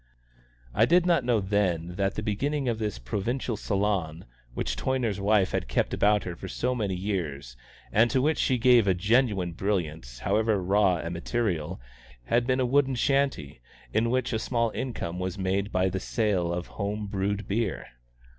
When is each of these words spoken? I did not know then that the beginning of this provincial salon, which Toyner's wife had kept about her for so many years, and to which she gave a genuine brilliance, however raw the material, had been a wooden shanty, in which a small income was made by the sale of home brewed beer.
I 0.73 0.85
did 0.85 1.05
not 1.05 1.23
know 1.23 1.39
then 1.39 1.89
that 1.89 2.15
the 2.15 2.23
beginning 2.23 2.67
of 2.67 2.79
this 2.79 2.97
provincial 2.97 3.55
salon, 3.55 4.25
which 4.55 4.75
Toyner's 4.75 5.19
wife 5.19 5.51
had 5.51 5.67
kept 5.67 5.93
about 5.93 6.23
her 6.23 6.35
for 6.35 6.47
so 6.47 6.73
many 6.73 6.95
years, 6.95 7.55
and 7.91 8.09
to 8.09 8.19
which 8.19 8.39
she 8.39 8.57
gave 8.57 8.87
a 8.87 8.95
genuine 8.95 9.51
brilliance, 9.51 10.17
however 10.17 10.59
raw 10.59 10.99
the 10.99 11.11
material, 11.11 11.79
had 12.25 12.47
been 12.47 12.59
a 12.59 12.65
wooden 12.65 12.95
shanty, 12.95 13.59
in 13.93 14.09
which 14.09 14.33
a 14.33 14.39
small 14.39 14.71
income 14.71 15.19
was 15.19 15.37
made 15.37 15.71
by 15.71 15.87
the 15.87 15.99
sale 15.99 16.51
of 16.51 16.65
home 16.65 17.05
brewed 17.05 17.47
beer. 17.47 17.85